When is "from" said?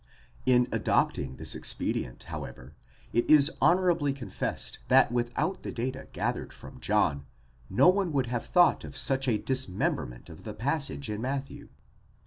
6.51-6.79